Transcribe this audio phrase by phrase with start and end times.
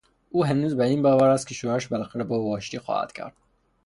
[0.29, 3.33] او هنوز بر این باور است که شوهرش بالاخره با او آشتی خواهد کرد.